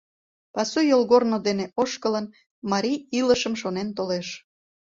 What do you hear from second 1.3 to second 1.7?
дене